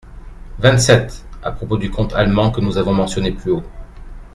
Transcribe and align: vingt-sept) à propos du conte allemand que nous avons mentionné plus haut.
vingt-sept) 0.57 1.27
à 1.43 1.51
propos 1.51 1.77
du 1.77 1.91
conte 1.91 2.13
allemand 2.15 2.49
que 2.49 2.59
nous 2.59 2.79
avons 2.79 2.91
mentionné 2.95 3.31
plus 3.31 3.51
haut. 3.51 3.63